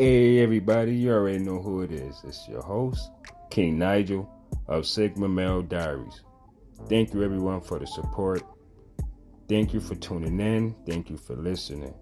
Hey 0.00 0.38
everybody, 0.38 0.94
you 0.94 1.10
already 1.10 1.40
know 1.40 1.60
who 1.60 1.80
it 1.82 1.90
is. 1.90 2.22
It's 2.22 2.46
your 2.46 2.62
host, 2.62 3.10
King 3.50 3.80
Nigel 3.80 4.30
of 4.68 4.86
Sigma 4.86 5.28
Male 5.28 5.62
Diaries. 5.62 6.20
Thank 6.88 7.12
you 7.12 7.24
everyone 7.24 7.60
for 7.62 7.80
the 7.80 7.86
support. 7.88 8.44
Thank 9.48 9.74
you 9.74 9.80
for 9.80 9.96
tuning 9.96 10.38
in. 10.38 10.76
Thank 10.86 11.10
you 11.10 11.16
for 11.16 11.34
listening. 11.34 11.92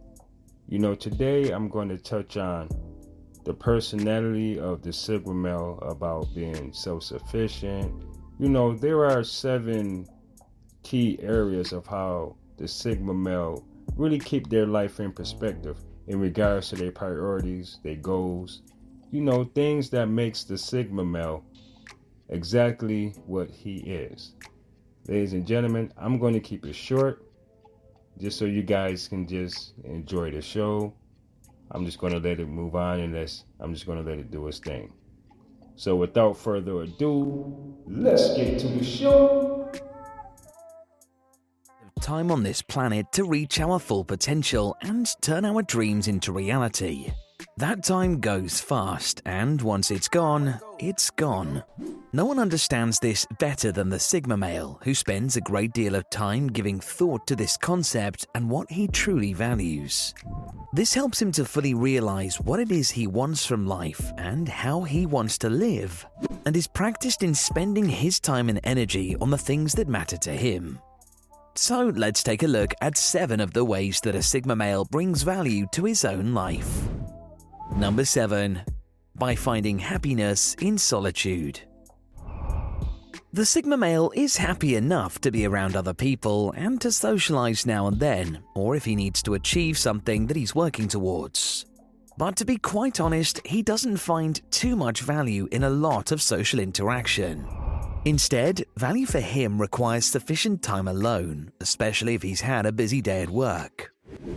You 0.69 0.79
know, 0.79 0.95
today 0.95 1.53
I'm 1.53 1.71
going 1.71 1.89
to 1.89 1.97
touch 1.97 2.37
on 2.37 2.69
the 3.45 3.55
personality 3.55 4.61
of 4.61 4.83
the 4.83 4.93
Sigma 4.93 5.33
male 5.33 5.79
about 5.81 6.35
being 6.35 6.75
self 6.75 7.03
sufficient. 7.03 8.05
You 8.39 8.51
know, 8.51 8.77
there 8.77 9.07
are 9.07 9.25
seven 9.25 10.07
key 10.83 11.19
areas 11.23 11.73
of 11.73 11.87
how 11.87 12.37
the 12.59 12.69
Sigma 12.69 13.15
male 13.15 13.67
really 13.97 14.19
keep 14.19 14.51
their 14.51 14.67
life 14.67 15.01
in 15.01 15.13
perspective 15.13 15.79
in 16.07 16.21
regards 16.21 16.69
to 16.71 16.77
their 16.77 16.93
priorities, 16.93 17.79
their 17.83 17.97
goals, 17.97 18.63
you 19.11 19.21
know, 19.21 19.45
things 19.55 19.91
that 19.91 20.07
makes 20.07 20.45
the 20.45 20.59
Sigma 20.59 21.05
male 21.05 21.45
exactly 22.29 23.15
what 23.27 23.49
he 23.51 23.77
is. 23.79 24.33
Ladies 25.09 25.33
and 25.33 25.47
gentlemen, 25.47 25.93
I'm 25.97 26.19
going 26.19 26.35
to 26.35 26.41
keep 26.41 26.67
it 26.67 26.75
short 26.75 27.25
just 28.19 28.39
so 28.39 28.45
you 28.45 28.63
guys 28.63 29.09
can 29.09 29.27
just 29.27 29.75
enjoy 29.85 30.31
the 30.31 30.43
show. 30.43 30.93
I'm 31.71 31.85
just 31.85 31.99
going 31.99 32.13
to 32.13 32.19
let 32.19 32.41
it 32.41 32.47
move 32.49 32.75
on 32.75 33.01
and 33.01 33.15
let's, 33.15 33.45
I'm 33.61 33.73
just 33.75 33.87
going 33.87 34.03
to 34.03 34.09
let 34.09 34.19
it 34.19 34.31
do 34.31 34.47
its 34.49 34.59
thing. 34.59 34.93
So 35.77 35.95
without 35.95 36.37
further 36.37 36.83
ado, 36.83 37.77
let's 37.87 38.35
get 38.35 38.59
to 38.61 38.69
the 38.69 38.85
show 38.85 39.46
time 42.07 42.31
on 42.31 42.45
this 42.45 42.63
planet 42.63 43.05
to 43.11 43.25
reach 43.25 43.59
our 43.59 43.81
full 43.81 44.05
potential 44.05 44.77
and 44.83 45.09
turn 45.23 45.45
our 45.45 45.61
dreams 45.63 46.07
into 46.07 46.31
reality. 46.31 47.11
That 47.57 47.83
time 47.83 48.21
goes 48.21 48.61
fast, 48.61 49.23
and 49.27 49.61
once 49.61 49.91
it's 49.91 50.07
gone, 50.07 50.61
it's 50.79 51.11
gone. 51.11 51.65
No 52.13 52.25
one 52.25 52.39
understands 52.39 53.01
this 53.01 53.27
better 53.41 53.73
than 53.73 53.89
the 53.89 53.99
Sigma 53.99 54.37
male, 54.37 54.79
who 54.85 54.95
spends 54.95 55.37
a 55.37 55.41
great 55.41 55.73
deal 55.73 55.97
of 55.97 56.09
time 56.11 56.47
giving 56.47 56.79
thought 56.79 57.27
to 57.27 57.35
this 57.35 57.57
concept 57.57 58.25
and 58.37 58.49
what 58.49 58.71
he 58.71 58.87
truly 58.87 59.33
values. 59.33 60.15
This 60.75 60.95
helps 60.95 61.21
him 61.21 61.33
to 61.33 61.45
fully 61.45 61.75
realize 61.75 62.41
what 62.41 62.61
it 62.61 62.71
is 62.71 62.89
he 62.89 63.09
wants 63.09 63.45
from 63.45 63.67
life 63.67 64.13
and 64.17 64.49
how 64.49 64.83
he 64.83 65.07
wants 65.07 65.39
to 65.39 65.51
live, 65.51 66.07
and 66.45 66.57
is 66.57 66.69
practiced 66.69 67.25
in 67.25 67.35
spending 67.35 67.89
his 67.89 68.21
time 68.21 68.49
and 68.49 68.61
energy 68.63 69.17
on 69.21 69.31
the 69.31 69.37
things 69.37 69.73
that 69.73 69.89
matter 69.89 70.17
to 70.19 70.31
him. 70.31 70.79
So 71.59 71.87
let's 71.97 72.23
take 72.23 72.43
a 72.43 72.47
look 72.47 72.75
at 72.83 72.99
7 72.99 73.41
of 73.41 73.55
the 73.55 73.65
ways 73.65 74.01
that 74.03 74.15
a 74.15 74.23
Sigma 74.23 74.55
male 74.55 74.85
brings 74.85 75.23
value 75.23 75.67
to 75.73 75.85
his 75.85 76.05
own 76.05 76.35
life. 76.35 76.87
Number 77.75 78.05
7. 78.05 78.61
By 79.15 79.35
finding 79.35 79.79
happiness 79.79 80.55
in 80.61 80.77
solitude. 80.77 81.61
The 83.33 83.47
Sigma 83.47 83.79
male 83.79 84.13
is 84.15 84.37
happy 84.37 84.77
enough 84.77 85.19
to 85.23 85.31
be 85.31 85.47
around 85.47 85.77
other 85.77 85.95
people 85.95 86.53
and 86.53 86.79
to 86.83 86.93
socialize 86.93 87.65
now 87.65 87.87
and 87.87 87.99
then, 87.99 88.43
or 88.55 88.77
if 88.77 88.85
he 88.85 88.95
needs 88.95 89.23
to 89.23 89.35
achieve 89.35 89.79
something 89.79 90.27
that 90.27 90.37
he's 90.37 90.55
working 90.55 90.89
towards. 90.89 91.65
But 92.19 92.37
to 92.37 92.45
be 92.45 92.59
quite 92.59 93.01
honest, 93.01 93.41
he 93.47 93.63
doesn't 93.63 93.97
find 93.97 94.41
too 94.51 94.77
much 94.77 95.01
value 95.01 95.49
in 95.53 95.65
a 95.65 95.71
lot 95.71 96.13
of 96.13 96.21
social 96.21 96.61
interaction. 96.61 97.47
Instead, 98.07 98.65
value 98.77 99.05
for 99.05 99.19
him 99.19 99.61
requires 99.61 100.07
sufficient 100.07 100.63
time 100.63 100.87
alone, 100.87 101.51
especially 101.61 102.15
if 102.15 102.23
he's 102.23 102.41
had 102.41 102.65
a 102.65 102.71
busy 102.71 103.03
day 103.03 103.21
at 103.21 103.31
work. 103.31 103.93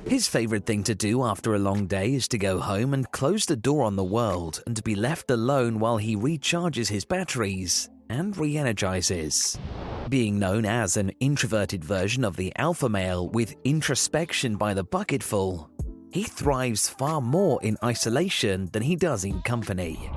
His 0.08 0.28
favorite 0.28 0.66
thing 0.66 0.84
to 0.86 0.96
do 0.96 1.24
after 1.24 1.54
a 1.54 1.60
long 1.60 1.86
day 1.86 2.16
is 2.16 2.28
to 2.30 2.40
go 2.40 2.58
home 2.60 2.96
and 2.96 3.12
close 3.12 3.46
the 3.46 3.56
door 3.56 3.84
on 3.84 3.96
the 3.96 4.04
world 4.04 4.64
and 4.66 4.76
to 4.76 4.82
be 4.82 4.96
left 4.96 5.30
alone 5.30 5.78
while 5.78 5.98
he 5.98 6.16
recharges 6.16 6.90
his 6.90 7.06
batteries 7.06 7.92
and 8.10 8.36
re 8.38 8.58
energizes. 8.58 9.60
Being 10.10 10.40
known 10.40 10.66
as 10.66 10.98
an 10.98 11.12
introverted 11.20 11.86
version 11.86 12.26
of 12.26 12.38
the 12.38 12.52
alpha 12.56 12.90
male 12.90 13.30
with 13.30 13.56
introspection 13.66 14.56
by 14.56 14.74
the 14.74 14.84
bucketful, 14.84 15.70
he 16.12 16.24
thrives 16.24 16.90
far 16.90 17.22
more 17.22 17.62
in 17.62 17.78
isolation 17.84 18.68
than 18.72 18.82
he 18.82 18.96
does 18.96 19.24
in 19.24 19.44
company. 19.44 20.10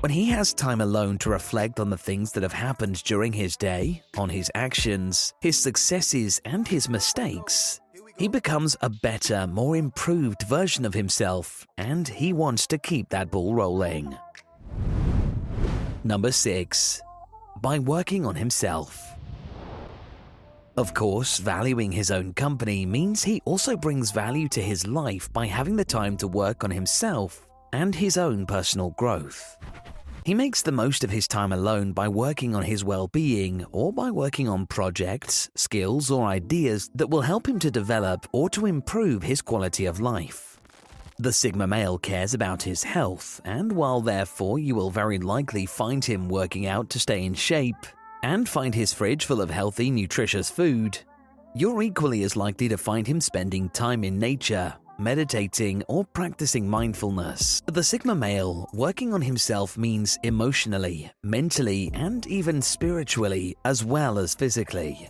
When 0.00 0.10
he 0.10 0.30
has 0.30 0.54
time 0.54 0.80
alone 0.80 1.18
to 1.18 1.28
reflect 1.28 1.78
on 1.78 1.90
the 1.90 1.98
things 1.98 2.32
that 2.32 2.42
have 2.42 2.54
happened 2.54 3.04
during 3.04 3.34
his 3.34 3.54
day, 3.54 4.02
on 4.16 4.30
his 4.30 4.50
actions, 4.54 5.34
his 5.42 5.62
successes, 5.62 6.40
and 6.46 6.66
his 6.66 6.88
mistakes, 6.88 7.82
he 8.16 8.26
becomes 8.26 8.78
a 8.80 8.88
better, 8.88 9.46
more 9.46 9.76
improved 9.76 10.44
version 10.44 10.86
of 10.86 10.94
himself, 10.94 11.66
and 11.76 12.08
he 12.08 12.32
wants 12.32 12.66
to 12.68 12.78
keep 12.78 13.10
that 13.10 13.30
ball 13.30 13.54
rolling. 13.54 14.16
Number 16.02 16.32
6. 16.32 17.02
By 17.60 17.78
working 17.78 18.24
on 18.24 18.36
himself. 18.36 19.06
Of 20.78 20.94
course, 20.94 21.36
valuing 21.36 21.92
his 21.92 22.10
own 22.10 22.32
company 22.32 22.86
means 22.86 23.22
he 23.22 23.42
also 23.44 23.76
brings 23.76 24.12
value 24.12 24.48
to 24.48 24.62
his 24.62 24.86
life 24.86 25.30
by 25.30 25.44
having 25.44 25.76
the 25.76 25.84
time 25.84 26.16
to 26.16 26.26
work 26.26 26.64
on 26.64 26.70
himself 26.70 27.46
and 27.72 27.94
his 27.94 28.16
own 28.16 28.46
personal 28.46 28.90
growth. 28.90 29.56
He 30.24 30.34
makes 30.34 30.60
the 30.60 30.72
most 30.72 31.02
of 31.02 31.10
his 31.10 31.26
time 31.26 31.50
alone 31.50 31.92
by 31.92 32.06
working 32.06 32.54
on 32.54 32.62
his 32.62 32.84
well 32.84 33.08
being 33.08 33.64
or 33.72 33.90
by 33.92 34.10
working 34.10 34.48
on 34.48 34.66
projects, 34.66 35.50
skills, 35.54 36.10
or 36.10 36.26
ideas 36.26 36.90
that 36.94 37.08
will 37.08 37.22
help 37.22 37.48
him 37.48 37.58
to 37.60 37.70
develop 37.70 38.26
or 38.32 38.50
to 38.50 38.66
improve 38.66 39.22
his 39.22 39.40
quality 39.40 39.86
of 39.86 39.98
life. 39.98 40.60
The 41.18 41.32
Sigma 41.32 41.66
male 41.66 41.98
cares 41.98 42.34
about 42.34 42.62
his 42.62 42.82
health, 42.82 43.40
and 43.44 43.72
while 43.72 44.00
therefore 44.02 44.58
you 44.58 44.74
will 44.74 44.90
very 44.90 45.18
likely 45.18 45.64
find 45.64 46.04
him 46.04 46.28
working 46.28 46.66
out 46.66 46.90
to 46.90 47.00
stay 47.00 47.24
in 47.24 47.34
shape 47.34 47.86
and 48.22 48.48
find 48.48 48.74
his 48.74 48.92
fridge 48.92 49.24
full 49.24 49.40
of 49.40 49.50
healthy, 49.50 49.90
nutritious 49.90 50.50
food, 50.50 50.98
you're 51.54 51.82
equally 51.82 52.22
as 52.24 52.36
likely 52.36 52.68
to 52.68 52.76
find 52.76 53.06
him 53.06 53.20
spending 53.20 53.70
time 53.70 54.04
in 54.04 54.18
nature, 54.18 54.74
meditating, 55.00 55.82
or 55.88 56.04
practicing 56.04 56.68
mindfulness. 56.68 57.62
The 57.66 57.82
Sigma 57.82 58.14
male 58.14 58.68
working 58.72 59.12
on 59.14 59.22
himself 59.22 59.76
means 59.76 60.18
emotionally, 60.22 61.10
mentally, 61.22 61.90
and 61.94 62.26
even 62.26 62.62
spiritually, 62.62 63.56
as 63.64 63.84
well 63.84 64.18
as 64.18 64.34
physically. 64.34 65.08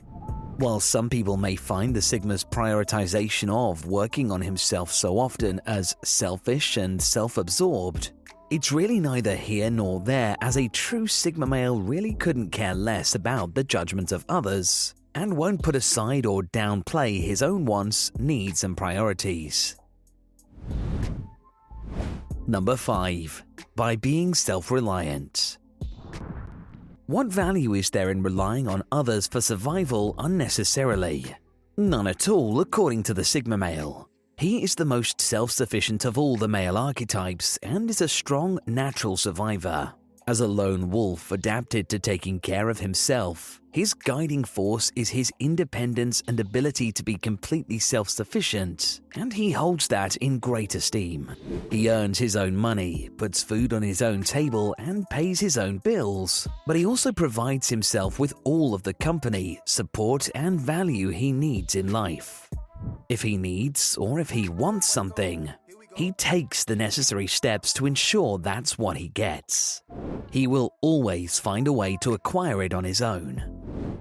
While 0.56 0.80
some 0.80 1.08
people 1.08 1.36
may 1.36 1.56
find 1.56 1.94
the 1.94 2.02
Sigma's 2.02 2.44
prioritization 2.44 3.50
of 3.50 3.86
working 3.86 4.30
on 4.30 4.42
himself 4.42 4.92
so 4.92 5.18
often 5.18 5.60
as 5.66 5.96
selfish 6.04 6.76
and 6.76 7.00
self 7.00 7.38
absorbed, 7.38 8.12
it's 8.50 8.72
really 8.72 9.00
neither 9.00 9.34
here 9.34 9.70
nor 9.70 10.00
there, 10.00 10.36
as 10.40 10.56
a 10.58 10.68
true 10.68 11.06
Sigma 11.06 11.46
male 11.46 11.80
really 11.80 12.14
couldn't 12.14 12.50
care 12.50 12.74
less 12.74 13.14
about 13.14 13.54
the 13.54 13.64
judgment 13.64 14.12
of 14.12 14.24
others 14.28 14.94
and 15.14 15.36
won't 15.36 15.62
put 15.62 15.76
aside 15.76 16.26
or 16.26 16.42
downplay 16.42 17.22
his 17.22 17.42
own 17.42 17.64
wants, 17.64 18.12
needs, 18.18 18.64
and 18.64 18.76
priorities. 18.76 19.79
Number 22.50 22.74
5. 22.74 23.44
By 23.76 23.94
being 23.94 24.34
self 24.34 24.72
reliant. 24.72 25.58
What 27.06 27.28
value 27.28 27.74
is 27.74 27.90
there 27.90 28.10
in 28.10 28.24
relying 28.24 28.66
on 28.66 28.82
others 28.90 29.28
for 29.28 29.40
survival 29.40 30.16
unnecessarily? 30.18 31.36
None 31.76 32.08
at 32.08 32.28
all, 32.28 32.60
according 32.60 33.04
to 33.04 33.14
the 33.14 33.22
Sigma 33.22 33.56
male. 33.56 34.08
He 34.36 34.64
is 34.64 34.74
the 34.74 34.84
most 34.84 35.20
self 35.20 35.52
sufficient 35.52 36.04
of 36.04 36.18
all 36.18 36.36
the 36.36 36.48
male 36.48 36.76
archetypes 36.76 37.56
and 37.62 37.88
is 37.88 38.00
a 38.00 38.08
strong, 38.08 38.58
natural 38.66 39.16
survivor. 39.16 39.94
As 40.30 40.38
a 40.38 40.46
lone 40.46 40.90
wolf 40.90 41.32
adapted 41.32 41.88
to 41.88 41.98
taking 41.98 42.38
care 42.38 42.68
of 42.68 42.78
himself, 42.78 43.60
his 43.72 43.94
guiding 43.94 44.44
force 44.44 44.92
is 44.94 45.08
his 45.08 45.32
independence 45.40 46.22
and 46.28 46.38
ability 46.38 46.92
to 46.92 47.02
be 47.02 47.16
completely 47.16 47.80
self 47.80 48.08
sufficient, 48.08 49.00
and 49.16 49.32
he 49.32 49.50
holds 49.50 49.88
that 49.88 50.14
in 50.18 50.38
great 50.38 50.76
esteem. 50.76 51.32
He 51.72 51.90
earns 51.90 52.16
his 52.20 52.36
own 52.36 52.54
money, 52.54 53.10
puts 53.16 53.42
food 53.42 53.72
on 53.72 53.82
his 53.82 54.02
own 54.02 54.22
table, 54.22 54.72
and 54.78 55.04
pays 55.10 55.40
his 55.40 55.58
own 55.58 55.78
bills, 55.78 56.46
but 56.64 56.76
he 56.76 56.86
also 56.86 57.10
provides 57.10 57.68
himself 57.68 58.20
with 58.20 58.32
all 58.44 58.72
of 58.72 58.84
the 58.84 58.94
company, 58.94 59.58
support, 59.64 60.28
and 60.36 60.60
value 60.60 61.08
he 61.08 61.32
needs 61.32 61.74
in 61.74 61.90
life. 61.90 62.48
If 63.08 63.22
he 63.22 63.36
needs 63.36 63.96
or 63.96 64.20
if 64.20 64.30
he 64.30 64.48
wants 64.48 64.88
something, 64.88 65.52
he 66.00 66.12
takes 66.12 66.64
the 66.64 66.74
necessary 66.74 67.26
steps 67.26 67.74
to 67.74 67.84
ensure 67.84 68.38
that's 68.38 68.78
what 68.78 68.96
he 68.96 69.08
gets. 69.08 69.82
He 70.30 70.46
will 70.46 70.72
always 70.80 71.38
find 71.38 71.68
a 71.68 71.74
way 71.74 71.98
to 72.00 72.14
acquire 72.14 72.62
it 72.62 72.72
on 72.72 72.84
his 72.84 73.02
own. 73.02 73.44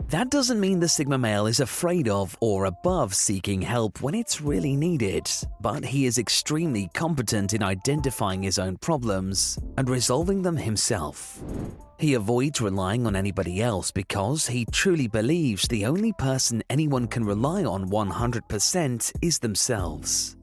That 0.08 0.30
doesn't 0.30 0.62
mean 0.62 0.80
the 0.80 0.88
Sigma 0.88 1.18
male 1.18 1.46
is 1.46 1.60
afraid 1.60 2.08
of 2.08 2.38
or 2.40 2.66
above 2.66 3.14
seeking 3.14 3.62
help 3.62 4.02
when 4.02 4.16
it's 4.16 4.40
really 4.40 4.78
needed, 4.78 5.30
but 5.60 5.84
he 5.84 6.06
is 6.06 6.18
extremely 6.18 6.90
competent 6.94 7.54
in 7.54 7.62
identifying 7.62 8.44
his 8.44 8.60
own 8.60 8.78
problems 8.78 9.60
and 9.78 9.90
resolving 9.90 10.42
them 10.42 10.56
himself. 10.56 11.44
He 11.98 12.14
avoids 12.14 12.62
relying 12.62 13.08
on 13.08 13.18
anybody 13.18 13.62
else 13.62 13.92
because 13.92 14.48
he 14.48 14.64
truly 14.72 15.10
believes 15.10 15.68
the 15.68 15.86
only 15.86 16.14
person 16.14 16.64
anyone 16.70 17.08
can 17.08 17.26
rely 17.26 17.66
on 17.66 17.90
100% 17.90 19.12
is 19.22 19.40
themselves. 19.40 20.38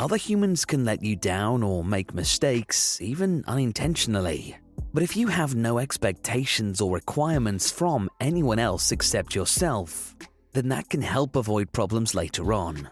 Other 0.00 0.16
humans 0.16 0.64
can 0.64 0.84
let 0.84 1.02
you 1.02 1.16
down 1.16 1.62
or 1.62 1.84
make 1.84 2.14
mistakes, 2.14 3.00
even 3.00 3.44
unintentionally. 3.46 4.56
But 4.92 5.02
if 5.02 5.16
you 5.16 5.28
have 5.28 5.54
no 5.54 5.78
expectations 5.78 6.80
or 6.80 6.94
requirements 6.94 7.70
from 7.70 8.10
anyone 8.20 8.58
else 8.58 8.92
except 8.92 9.34
yourself, 9.34 10.14
then 10.52 10.68
that 10.68 10.90
can 10.90 11.02
help 11.02 11.36
avoid 11.36 11.72
problems 11.72 12.14
later 12.14 12.52
on. 12.52 12.88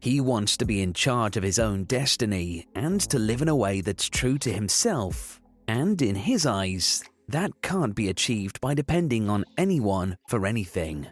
He 0.00 0.20
wants 0.20 0.56
to 0.56 0.64
be 0.64 0.82
in 0.82 0.94
charge 0.94 1.36
of 1.36 1.42
his 1.42 1.58
own 1.58 1.84
destiny 1.84 2.66
and 2.74 3.00
to 3.02 3.18
live 3.18 3.42
in 3.42 3.48
a 3.48 3.56
way 3.56 3.80
that's 3.80 4.08
true 4.08 4.38
to 4.38 4.52
himself. 4.52 5.40
And 5.68 6.00
in 6.02 6.14
his 6.14 6.44
eyes, 6.46 7.04
that 7.28 7.52
can't 7.62 7.94
be 7.94 8.08
achieved 8.08 8.60
by 8.60 8.74
depending 8.74 9.30
on 9.30 9.44
anyone 9.56 10.16
for 10.28 10.46
anything. 10.46 11.06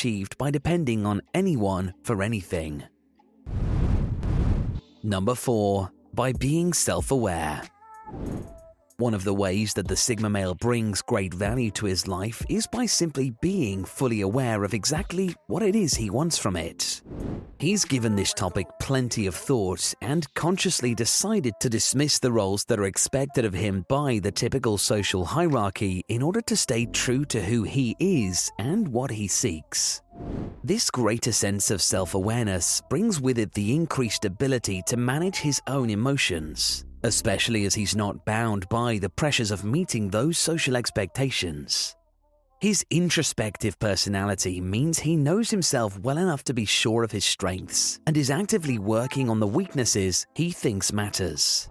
Achieved 0.00 0.38
by 0.38 0.50
depending 0.50 1.04
on 1.04 1.20
anyone 1.34 1.92
for 2.04 2.22
anything. 2.22 2.84
Number 5.02 5.34
4. 5.34 5.90
By 6.14 6.32
being 6.32 6.72
self 6.72 7.10
aware. 7.10 7.60
One 9.00 9.14
of 9.14 9.24
the 9.24 9.32
ways 9.32 9.72
that 9.74 9.88
the 9.88 9.96
Sigma 9.96 10.28
male 10.28 10.54
brings 10.54 11.00
great 11.00 11.32
value 11.32 11.70
to 11.70 11.86
his 11.86 12.06
life 12.06 12.44
is 12.50 12.66
by 12.66 12.84
simply 12.84 13.30
being 13.40 13.82
fully 13.82 14.20
aware 14.20 14.62
of 14.62 14.74
exactly 14.74 15.34
what 15.46 15.62
it 15.62 15.74
is 15.74 15.94
he 15.94 16.10
wants 16.10 16.36
from 16.36 16.54
it. 16.54 17.00
He's 17.58 17.86
given 17.86 18.14
this 18.14 18.34
topic 18.34 18.66
plenty 18.78 19.26
of 19.26 19.34
thought 19.34 19.94
and 20.02 20.28
consciously 20.34 20.94
decided 20.94 21.54
to 21.60 21.70
dismiss 21.70 22.18
the 22.18 22.30
roles 22.30 22.66
that 22.66 22.78
are 22.78 22.84
expected 22.84 23.46
of 23.46 23.54
him 23.54 23.86
by 23.88 24.18
the 24.18 24.32
typical 24.32 24.76
social 24.76 25.24
hierarchy 25.24 26.02
in 26.08 26.20
order 26.20 26.42
to 26.42 26.54
stay 26.54 26.84
true 26.84 27.24
to 27.24 27.40
who 27.40 27.62
he 27.62 27.96
is 28.00 28.52
and 28.58 28.86
what 28.86 29.10
he 29.10 29.28
seeks. 29.28 30.02
This 30.62 30.90
greater 30.90 31.32
sense 31.32 31.70
of 31.70 31.80
self 31.80 32.14
awareness 32.14 32.82
brings 32.90 33.18
with 33.18 33.38
it 33.38 33.54
the 33.54 33.74
increased 33.74 34.26
ability 34.26 34.82
to 34.88 34.98
manage 34.98 35.36
his 35.36 35.62
own 35.66 35.88
emotions 35.88 36.84
especially 37.02 37.64
as 37.64 37.74
he's 37.74 37.96
not 37.96 38.24
bound 38.24 38.68
by 38.68 38.98
the 38.98 39.10
pressures 39.10 39.50
of 39.50 39.64
meeting 39.64 40.08
those 40.08 40.38
social 40.38 40.76
expectations. 40.76 41.96
His 42.60 42.84
introspective 42.90 43.78
personality 43.78 44.60
means 44.60 44.98
he 44.98 45.16
knows 45.16 45.50
himself 45.50 45.98
well 46.00 46.18
enough 46.18 46.44
to 46.44 46.52
be 46.52 46.66
sure 46.66 47.02
of 47.02 47.10
his 47.10 47.24
strengths 47.24 47.98
and 48.06 48.16
is 48.18 48.30
actively 48.30 48.78
working 48.78 49.30
on 49.30 49.40
the 49.40 49.46
weaknesses 49.46 50.26
he 50.34 50.50
thinks 50.50 50.92
matters. 50.92 51.70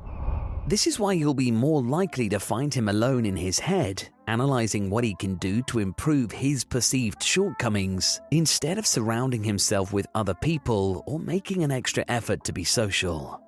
This 0.67 0.87
is 0.87 0.99
why 0.99 1.13
you'll 1.13 1.35
be 1.35 1.51
more 1.51 1.81
likely 1.81 2.27
to 2.29 2.39
find 2.39 2.73
him 2.73 2.89
alone 2.89 3.25
in 3.25 3.35
his 3.35 3.59
head, 3.59 4.07
analyzing 4.27 4.89
what 4.89 5.03
he 5.03 5.15
can 5.15 5.35
do 5.35 5.61
to 5.63 5.79
improve 5.79 6.31
his 6.31 6.63
perceived 6.63 7.23
shortcomings, 7.23 8.19
instead 8.31 8.77
of 8.77 8.85
surrounding 8.85 9.43
himself 9.43 9.93
with 9.93 10.07
other 10.15 10.33
people 10.35 11.03
or 11.05 11.19
making 11.19 11.63
an 11.63 11.71
extra 11.71 12.03
effort 12.07 12.43
to 12.43 12.53
be 12.53 12.63
social. 12.63 13.39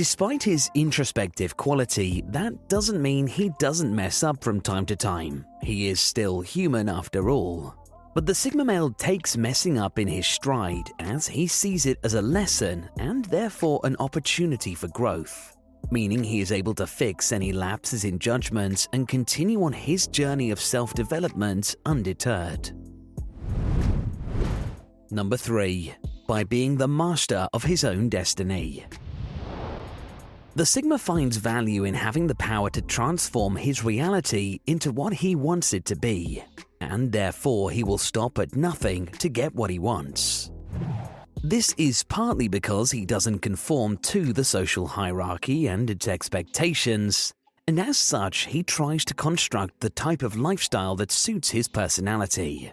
Despite 0.00 0.42
his 0.42 0.70
introspective 0.74 1.58
quality, 1.58 2.24
that 2.28 2.70
doesn't 2.70 3.02
mean 3.02 3.26
he 3.26 3.50
doesn't 3.58 3.94
mess 3.94 4.22
up 4.22 4.42
from 4.42 4.58
time 4.58 4.86
to 4.86 4.96
time. 4.96 5.44
He 5.62 5.88
is 5.88 6.00
still 6.00 6.40
human 6.40 6.88
after 6.88 7.28
all. 7.28 7.74
But 8.14 8.24
the 8.24 8.34
Sigma 8.34 8.64
male 8.64 8.88
takes 8.92 9.36
messing 9.36 9.76
up 9.76 9.98
in 9.98 10.08
his 10.08 10.26
stride 10.26 10.90
as 11.00 11.26
he 11.26 11.46
sees 11.46 11.84
it 11.84 11.98
as 12.02 12.14
a 12.14 12.22
lesson 12.22 12.88
and 12.98 13.26
therefore 13.26 13.78
an 13.84 13.94
opportunity 13.98 14.74
for 14.74 14.88
growth, 14.88 15.54
meaning 15.90 16.24
he 16.24 16.40
is 16.40 16.50
able 16.50 16.72
to 16.76 16.86
fix 16.86 17.30
any 17.30 17.52
lapses 17.52 18.04
in 18.04 18.18
judgment 18.18 18.88
and 18.94 19.06
continue 19.06 19.62
on 19.62 19.74
his 19.74 20.06
journey 20.06 20.50
of 20.50 20.62
self 20.62 20.94
development 20.94 21.76
undeterred. 21.84 22.70
Number 25.10 25.36
3. 25.36 25.92
By 26.26 26.44
being 26.44 26.78
the 26.78 26.88
master 26.88 27.46
of 27.52 27.64
his 27.64 27.84
own 27.84 28.08
destiny. 28.08 28.86
The 30.60 30.66
Sigma 30.66 30.98
finds 30.98 31.38
value 31.38 31.84
in 31.84 31.94
having 31.94 32.26
the 32.26 32.34
power 32.34 32.68
to 32.68 32.82
transform 32.82 33.56
his 33.56 33.82
reality 33.82 34.60
into 34.66 34.92
what 34.92 35.14
he 35.14 35.34
wants 35.34 35.72
it 35.72 35.86
to 35.86 35.96
be, 35.96 36.44
and 36.82 37.10
therefore 37.10 37.70
he 37.70 37.82
will 37.82 37.96
stop 37.96 38.38
at 38.38 38.54
nothing 38.54 39.06
to 39.20 39.30
get 39.30 39.54
what 39.54 39.70
he 39.70 39.78
wants. 39.78 40.50
This 41.42 41.74
is 41.78 42.02
partly 42.02 42.46
because 42.46 42.90
he 42.90 43.06
doesn't 43.06 43.38
conform 43.38 43.96
to 44.12 44.34
the 44.34 44.44
social 44.44 44.86
hierarchy 44.86 45.66
and 45.66 45.88
its 45.88 46.06
expectations, 46.06 47.32
and 47.66 47.80
as 47.80 47.96
such, 47.96 48.44
he 48.44 48.62
tries 48.62 49.06
to 49.06 49.14
construct 49.14 49.80
the 49.80 49.88
type 49.88 50.22
of 50.22 50.36
lifestyle 50.36 50.94
that 50.96 51.10
suits 51.10 51.48
his 51.48 51.68
personality. 51.68 52.70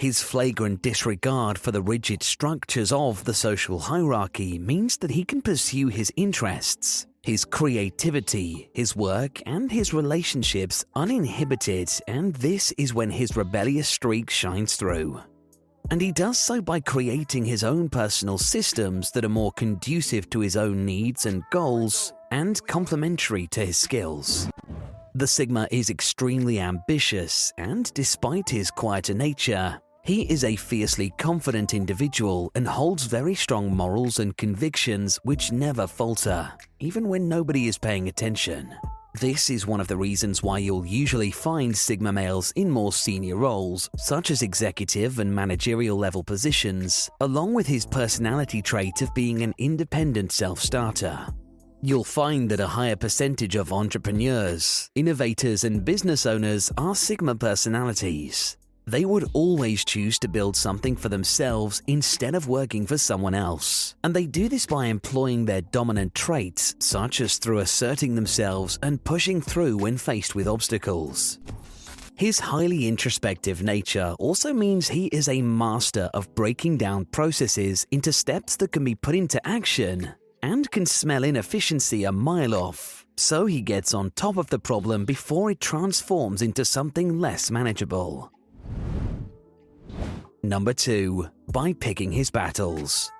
His 0.00 0.22
flagrant 0.22 0.80
disregard 0.80 1.58
for 1.58 1.72
the 1.72 1.82
rigid 1.82 2.22
structures 2.22 2.90
of 2.90 3.22
the 3.24 3.34
social 3.34 3.78
hierarchy 3.78 4.58
means 4.58 4.96
that 4.96 5.10
he 5.10 5.26
can 5.26 5.42
pursue 5.42 5.88
his 5.88 6.10
interests, 6.16 7.06
his 7.22 7.44
creativity, 7.44 8.70
his 8.72 8.96
work, 8.96 9.42
and 9.44 9.70
his 9.70 9.92
relationships 9.92 10.86
uninhibited, 10.94 11.90
and 12.08 12.34
this 12.36 12.72
is 12.78 12.94
when 12.94 13.10
his 13.10 13.36
rebellious 13.36 13.90
streak 13.90 14.30
shines 14.30 14.76
through. 14.76 15.20
And 15.90 16.00
he 16.00 16.12
does 16.12 16.38
so 16.38 16.62
by 16.62 16.80
creating 16.80 17.44
his 17.44 17.62
own 17.62 17.90
personal 17.90 18.38
systems 18.38 19.10
that 19.10 19.26
are 19.26 19.28
more 19.28 19.52
conducive 19.52 20.30
to 20.30 20.40
his 20.40 20.56
own 20.56 20.86
needs 20.86 21.26
and 21.26 21.42
goals 21.50 22.14
and 22.30 22.58
complementary 22.66 23.46
to 23.48 23.66
his 23.66 23.76
skills. 23.76 24.48
The 25.14 25.26
Sigma 25.26 25.68
is 25.70 25.90
extremely 25.90 26.58
ambitious, 26.58 27.52
and 27.58 27.92
despite 27.92 28.48
his 28.48 28.70
quieter 28.70 29.12
nature, 29.12 29.78
he 30.02 30.22
is 30.22 30.44
a 30.44 30.56
fiercely 30.56 31.12
confident 31.18 31.74
individual 31.74 32.50
and 32.54 32.66
holds 32.66 33.04
very 33.04 33.34
strong 33.34 33.74
morals 33.74 34.18
and 34.18 34.36
convictions 34.36 35.18
which 35.22 35.52
never 35.52 35.86
falter, 35.86 36.52
even 36.78 37.08
when 37.08 37.28
nobody 37.28 37.68
is 37.68 37.78
paying 37.78 38.08
attention. 38.08 38.74
This 39.20 39.50
is 39.50 39.66
one 39.66 39.80
of 39.80 39.88
the 39.88 39.96
reasons 39.96 40.40
why 40.40 40.58
you'll 40.58 40.86
usually 40.86 41.32
find 41.32 41.76
Sigma 41.76 42.12
males 42.12 42.52
in 42.52 42.70
more 42.70 42.92
senior 42.92 43.36
roles, 43.36 43.90
such 43.96 44.30
as 44.30 44.40
executive 44.40 45.18
and 45.18 45.34
managerial 45.34 45.98
level 45.98 46.22
positions, 46.22 47.10
along 47.20 47.54
with 47.54 47.66
his 47.66 47.84
personality 47.84 48.62
trait 48.62 49.02
of 49.02 49.12
being 49.12 49.42
an 49.42 49.52
independent 49.58 50.30
self 50.30 50.60
starter. 50.60 51.26
You'll 51.82 52.04
find 52.04 52.48
that 52.50 52.60
a 52.60 52.66
higher 52.66 52.94
percentage 52.94 53.56
of 53.56 53.72
entrepreneurs, 53.72 54.90
innovators, 54.94 55.64
and 55.64 55.84
business 55.84 56.24
owners 56.24 56.70
are 56.78 56.94
Sigma 56.94 57.34
personalities, 57.34 58.58
they 58.90 59.04
would 59.04 59.28
always 59.32 59.84
choose 59.84 60.18
to 60.18 60.28
build 60.28 60.56
something 60.56 60.96
for 60.96 61.08
themselves 61.08 61.82
instead 61.86 62.34
of 62.34 62.48
working 62.48 62.86
for 62.86 62.98
someone 62.98 63.34
else. 63.34 63.94
And 64.02 64.14
they 64.14 64.26
do 64.26 64.48
this 64.48 64.66
by 64.66 64.86
employing 64.86 65.44
their 65.44 65.60
dominant 65.60 66.14
traits, 66.14 66.74
such 66.78 67.20
as 67.20 67.38
through 67.38 67.58
asserting 67.58 68.14
themselves 68.14 68.78
and 68.82 69.02
pushing 69.04 69.40
through 69.40 69.78
when 69.78 69.96
faced 69.96 70.34
with 70.34 70.48
obstacles. 70.48 71.38
His 72.16 72.38
highly 72.38 72.86
introspective 72.86 73.62
nature 73.62 74.14
also 74.18 74.52
means 74.52 74.88
he 74.88 75.06
is 75.06 75.28
a 75.28 75.40
master 75.40 76.10
of 76.12 76.34
breaking 76.34 76.76
down 76.76 77.06
processes 77.06 77.86
into 77.90 78.12
steps 78.12 78.56
that 78.56 78.72
can 78.72 78.84
be 78.84 78.94
put 78.94 79.14
into 79.14 79.40
action 79.46 80.12
and 80.42 80.70
can 80.70 80.84
smell 80.84 81.24
inefficiency 81.24 82.04
a 82.04 82.12
mile 82.12 82.54
off. 82.54 83.06
So 83.16 83.46
he 83.46 83.62
gets 83.62 83.94
on 83.94 84.10
top 84.16 84.36
of 84.36 84.48
the 84.50 84.58
problem 84.58 85.04
before 85.04 85.50
it 85.50 85.60
transforms 85.60 86.42
into 86.42 86.64
something 86.64 87.18
less 87.18 87.50
manageable. 87.50 88.30
Number 90.42 90.72
2. 90.72 91.28
By 91.52 91.74
picking 91.74 92.10
his 92.10 92.30
battles. 92.30 93.12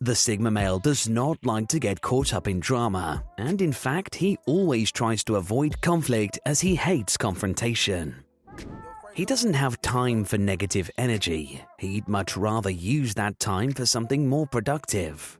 The 0.00 0.14
Sigma 0.14 0.50
male 0.50 0.78
does 0.78 1.10
not 1.10 1.36
like 1.44 1.68
to 1.68 1.78
get 1.78 2.00
caught 2.00 2.32
up 2.32 2.48
in 2.48 2.58
drama, 2.58 3.22
and 3.36 3.60
in 3.60 3.70
fact, 3.70 4.14
he 4.14 4.38
always 4.46 4.90
tries 4.90 5.22
to 5.24 5.36
avoid 5.36 5.78
conflict 5.82 6.38
as 6.46 6.58
he 6.58 6.74
hates 6.74 7.18
confrontation. 7.18 8.24
He 9.12 9.26
doesn't 9.26 9.52
have 9.52 9.82
time 9.82 10.24
for 10.24 10.38
negative 10.38 10.90
energy. 10.96 11.62
He'd 11.78 12.08
much 12.08 12.34
rather 12.34 12.70
use 12.70 13.12
that 13.14 13.38
time 13.38 13.72
for 13.72 13.84
something 13.84 14.26
more 14.26 14.46
productive. 14.46 15.38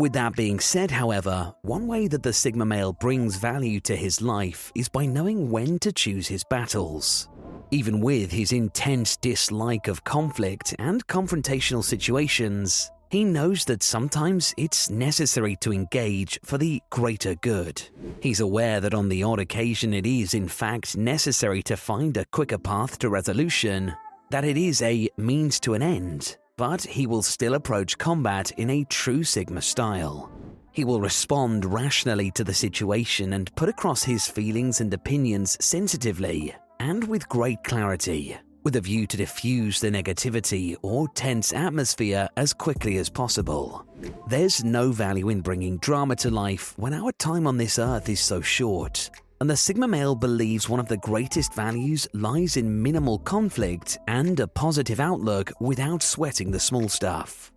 With 0.00 0.12
that 0.14 0.34
being 0.34 0.58
said, 0.58 0.90
however, 0.90 1.54
one 1.62 1.86
way 1.86 2.08
that 2.08 2.24
the 2.24 2.32
Sigma 2.32 2.64
male 2.64 2.94
brings 2.94 3.36
value 3.36 3.78
to 3.82 3.94
his 3.94 4.20
life 4.20 4.72
is 4.74 4.88
by 4.88 5.06
knowing 5.06 5.52
when 5.52 5.78
to 5.78 5.92
choose 5.92 6.26
his 6.26 6.42
battles. 6.50 7.28
Even 7.72 8.00
with 8.00 8.32
his 8.32 8.50
intense 8.50 9.16
dislike 9.16 9.86
of 9.86 10.02
conflict 10.02 10.74
and 10.80 11.06
confrontational 11.06 11.84
situations, 11.84 12.90
he 13.10 13.22
knows 13.24 13.64
that 13.64 13.84
sometimes 13.84 14.52
it's 14.56 14.90
necessary 14.90 15.56
to 15.60 15.72
engage 15.72 16.38
for 16.44 16.58
the 16.58 16.82
greater 16.90 17.36
good. 17.36 17.80
He's 18.20 18.40
aware 18.40 18.80
that 18.80 18.94
on 18.94 19.08
the 19.08 19.22
odd 19.22 19.38
occasion 19.38 19.94
it 19.94 20.04
is, 20.04 20.34
in 20.34 20.48
fact, 20.48 20.96
necessary 20.96 21.62
to 21.64 21.76
find 21.76 22.16
a 22.16 22.24
quicker 22.24 22.58
path 22.58 22.98
to 23.00 23.08
resolution, 23.08 23.94
that 24.30 24.44
it 24.44 24.56
is 24.56 24.82
a 24.82 25.08
means 25.16 25.60
to 25.60 25.74
an 25.74 25.82
end, 25.82 26.38
but 26.56 26.82
he 26.82 27.06
will 27.06 27.22
still 27.22 27.54
approach 27.54 27.98
combat 27.98 28.50
in 28.52 28.70
a 28.70 28.84
true 28.84 29.22
Sigma 29.22 29.62
style. 29.62 30.30
He 30.72 30.84
will 30.84 31.00
respond 31.00 31.64
rationally 31.64 32.32
to 32.32 32.42
the 32.42 32.54
situation 32.54 33.32
and 33.32 33.54
put 33.54 33.68
across 33.68 34.02
his 34.02 34.26
feelings 34.26 34.80
and 34.80 34.92
opinions 34.92 35.56
sensitively, 35.64 36.54
and 36.80 37.06
with 37.06 37.28
great 37.28 37.62
clarity, 37.62 38.36
with 38.64 38.74
a 38.74 38.80
view 38.80 39.06
to 39.06 39.16
diffuse 39.16 39.78
the 39.78 39.90
negativity 39.90 40.74
or 40.82 41.06
tense 41.08 41.52
atmosphere 41.52 42.28
as 42.36 42.52
quickly 42.52 42.96
as 42.96 43.08
possible. 43.08 43.86
There's 44.28 44.64
no 44.64 44.90
value 44.90 45.28
in 45.28 45.42
bringing 45.42 45.78
drama 45.78 46.16
to 46.16 46.30
life 46.30 46.74
when 46.78 46.94
our 46.94 47.12
time 47.12 47.46
on 47.46 47.58
this 47.58 47.78
earth 47.78 48.08
is 48.08 48.20
so 48.20 48.40
short. 48.40 49.10
And 49.40 49.48
the 49.48 49.56
Sigma 49.56 49.88
male 49.88 50.14
believes 50.14 50.68
one 50.68 50.80
of 50.80 50.88
the 50.88 50.96
greatest 50.96 51.54
values 51.54 52.08
lies 52.14 52.56
in 52.56 52.82
minimal 52.82 53.18
conflict 53.18 53.98
and 54.08 54.40
a 54.40 54.48
positive 54.48 55.00
outlook 55.00 55.52
without 55.60 56.02
sweating 56.02 56.50
the 56.50 56.60
small 56.60 56.88
stuff. 56.88 57.52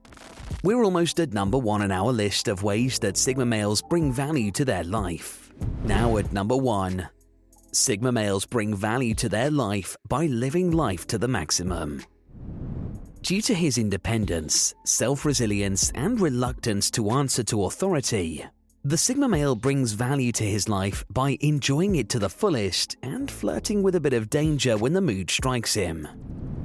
We're 0.63 0.83
almost 0.83 1.19
at 1.19 1.33
number 1.33 1.57
one 1.57 1.81
on 1.81 1.91
our 1.91 2.11
list 2.11 2.47
of 2.47 2.63
ways 2.63 2.99
that 2.99 3.17
Sigma 3.17 3.45
males 3.45 3.81
bring 3.81 4.13
value 4.13 4.51
to 4.51 4.65
their 4.65 4.83
life. 4.83 5.51
Now 5.83 6.17
at 6.17 6.31
number 6.31 6.55
one, 6.55 7.09
Sigma 7.75 8.11
males 8.11 8.45
bring 8.45 8.75
value 8.75 9.15
to 9.15 9.27
their 9.27 9.49
life 9.49 9.97
by 10.07 10.27
living 10.27 10.71
life 10.71 11.07
to 11.07 11.17
the 11.17 11.27
maximum. 11.27 12.03
Due 13.21 13.41
to 13.41 13.53
his 13.53 13.77
independence, 13.77 14.75
self 14.85 15.25
resilience, 15.25 15.91
and 15.95 16.19
reluctance 16.19 16.91
to 16.91 17.09
answer 17.09 17.43
to 17.43 17.63
authority, 17.63 18.45
the 18.83 18.97
Sigma 18.97 19.27
male 19.27 19.55
brings 19.55 19.93
value 19.93 20.31
to 20.33 20.43
his 20.43 20.69
life 20.69 21.03
by 21.09 21.37
enjoying 21.41 21.95
it 21.95 22.09
to 22.09 22.19
the 22.19 22.29
fullest 22.29 22.97
and 23.01 23.31
flirting 23.31 23.81
with 23.81 23.95
a 23.95 24.01
bit 24.01 24.13
of 24.13 24.29
danger 24.29 24.77
when 24.77 24.93
the 24.93 25.01
mood 25.01 25.31
strikes 25.31 25.73
him. 25.73 26.07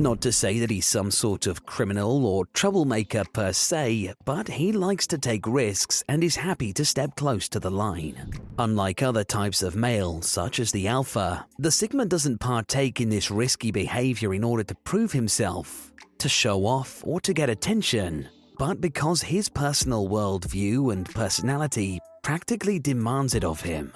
Not 0.01 0.21
to 0.21 0.33
say 0.33 0.61
that 0.61 0.71
he's 0.71 0.87
some 0.87 1.11
sort 1.11 1.49
of 1.49 1.67
criminal 1.67 2.25
or 2.25 2.47
troublemaker 2.47 3.25
per 3.33 3.53
se, 3.53 4.15
but 4.25 4.47
he 4.47 4.71
likes 4.71 5.09
to 5.09 5.19
take 5.19 5.45
risks 5.47 6.05
and 6.09 6.23
is 6.23 6.37
happy 6.37 6.73
to 6.75 6.85
step 6.85 7.17
close 7.17 7.49
to 7.49 7.59
the 7.59 7.71
line. 7.71 8.33
Unlike 8.59 9.03
other 9.03 9.25
types 9.25 9.61
of 9.61 9.75
male, 9.75 10.23
such 10.23 10.61
as 10.61 10.71
the 10.71 10.87
alpha, 10.87 11.45
the 11.59 11.73
Sigma 11.73 12.07
doesn't 12.07 12.39
partake 12.39 13.01
in 13.01 13.09
this 13.09 13.31
risky 13.31 13.73
behavior 13.73 14.35
in 14.35 14.45
order 14.45 14.63
to 14.63 14.75
prove 14.85 15.11
himself, 15.11 15.93
to 16.19 16.29
show 16.29 16.65
off, 16.65 17.03
or 17.05 17.21
to 17.21 17.33
get 17.35 17.51
attention 17.51 18.29
but 18.59 18.81
because 18.81 19.23
his 19.23 19.49
personal 19.49 20.09
worldview 20.09 20.93
and 20.93 21.07
personality 21.15 22.01
practically 22.29 22.79
demands 22.79 23.35
it 23.35 23.43
of 23.43 23.63
him. 23.63 23.91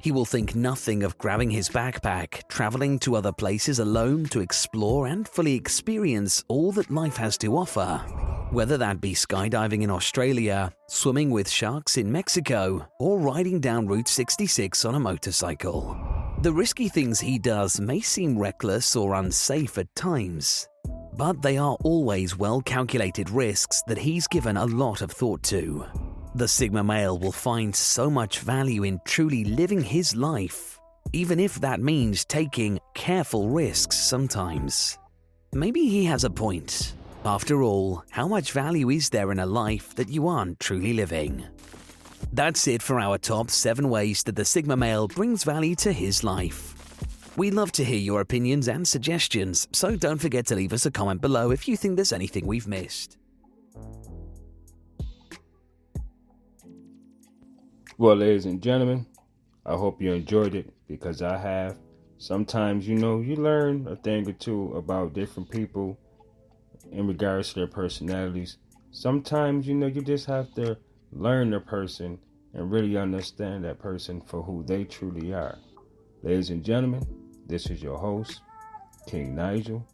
He 0.00 0.10
will 0.10 0.24
think 0.24 0.56
nothing 0.56 1.04
of 1.04 1.16
grabbing 1.16 1.48
his 1.48 1.68
backpack, 1.68 2.42
traveling 2.48 2.98
to 2.98 3.14
other 3.14 3.30
places 3.30 3.78
alone 3.78 4.24
to 4.30 4.40
explore 4.40 5.06
and 5.06 5.28
fully 5.28 5.54
experience 5.54 6.42
all 6.48 6.72
that 6.72 6.90
life 6.90 7.16
has 7.18 7.38
to 7.38 7.56
offer. 7.56 7.98
Whether 8.50 8.78
that 8.78 9.00
be 9.00 9.14
skydiving 9.14 9.82
in 9.82 9.90
Australia, 9.90 10.72
swimming 10.88 11.30
with 11.30 11.48
sharks 11.48 11.96
in 11.96 12.10
Mexico, 12.10 12.84
or 12.98 13.20
riding 13.20 13.60
down 13.60 13.86
Route 13.86 14.08
66 14.08 14.84
on 14.84 14.96
a 14.96 15.00
motorcycle. 15.00 15.96
The 16.42 16.52
risky 16.52 16.88
things 16.88 17.20
he 17.20 17.38
does 17.38 17.78
may 17.78 18.00
seem 18.00 18.36
reckless 18.36 18.96
or 18.96 19.14
unsafe 19.14 19.78
at 19.78 19.94
times, 19.94 20.66
but 21.16 21.42
they 21.42 21.58
are 21.58 21.76
always 21.84 22.36
well 22.36 22.60
calculated 22.60 23.30
risks 23.30 23.84
that 23.86 23.98
he's 23.98 24.26
given 24.26 24.56
a 24.56 24.66
lot 24.66 25.00
of 25.00 25.12
thought 25.12 25.44
to. 25.44 26.07
The 26.38 26.46
Sigma 26.46 26.84
male 26.84 27.18
will 27.18 27.32
find 27.32 27.74
so 27.74 28.08
much 28.08 28.38
value 28.38 28.84
in 28.84 29.00
truly 29.04 29.42
living 29.42 29.82
his 29.82 30.14
life, 30.14 30.78
even 31.12 31.40
if 31.40 31.56
that 31.56 31.80
means 31.80 32.24
taking 32.24 32.78
careful 32.94 33.48
risks 33.48 33.96
sometimes. 33.96 34.96
Maybe 35.52 35.88
he 35.88 36.04
has 36.04 36.22
a 36.22 36.30
point. 36.30 36.94
After 37.24 37.64
all, 37.64 38.04
how 38.10 38.28
much 38.28 38.52
value 38.52 38.88
is 38.88 39.10
there 39.10 39.32
in 39.32 39.40
a 39.40 39.46
life 39.46 39.96
that 39.96 40.10
you 40.10 40.28
aren't 40.28 40.60
truly 40.60 40.92
living? 40.92 41.44
That's 42.32 42.68
it 42.68 42.82
for 42.82 43.00
our 43.00 43.18
top 43.18 43.50
7 43.50 43.90
ways 43.90 44.22
that 44.22 44.36
the 44.36 44.44
Sigma 44.44 44.76
male 44.76 45.08
brings 45.08 45.42
value 45.42 45.74
to 45.74 45.90
his 45.90 46.22
life. 46.22 46.76
We'd 47.36 47.54
love 47.54 47.72
to 47.72 47.84
hear 47.84 47.98
your 47.98 48.20
opinions 48.20 48.68
and 48.68 48.86
suggestions, 48.86 49.66
so 49.72 49.96
don't 49.96 50.18
forget 50.18 50.46
to 50.46 50.54
leave 50.54 50.72
us 50.72 50.86
a 50.86 50.92
comment 50.92 51.20
below 51.20 51.50
if 51.50 51.66
you 51.66 51.76
think 51.76 51.96
there's 51.96 52.12
anything 52.12 52.46
we've 52.46 52.68
missed. 52.68 53.17
Well, 58.00 58.14
ladies 58.14 58.46
and 58.46 58.62
gentlemen, 58.62 59.06
I 59.66 59.74
hope 59.74 60.00
you 60.00 60.12
enjoyed 60.12 60.54
it 60.54 60.72
because 60.86 61.20
I 61.20 61.36
have. 61.36 61.78
Sometimes, 62.18 62.86
you 62.86 62.94
know, 62.94 63.20
you 63.20 63.34
learn 63.34 63.88
a 63.88 63.96
thing 63.96 64.28
or 64.28 64.34
two 64.34 64.72
about 64.76 65.14
different 65.14 65.50
people 65.50 65.98
in 66.92 67.08
regards 67.08 67.48
to 67.48 67.54
their 67.56 67.66
personalities. 67.66 68.58
Sometimes, 68.92 69.66
you 69.66 69.74
know, 69.74 69.88
you 69.88 70.00
just 70.00 70.26
have 70.26 70.54
to 70.54 70.78
learn 71.10 71.50
the 71.50 71.58
person 71.58 72.20
and 72.54 72.70
really 72.70 72.96
understand 72.96 73.64
that 73.64 73.80
person 73.80 74.20
for 74.20 74.44
who 74.44 74.62
they 74.62 74.84
truly 74.84 75.32
are. 75.32 75.58
Ladies 76.22 76.50
and 76.50 76.64
gentlemen, 76.64 77.04
this 77.48 77.66
is 77.66 77.82
your 77.82 77.98
host, 77.98 78.42
King 79.08 79.34
Nigel 79.34 79.84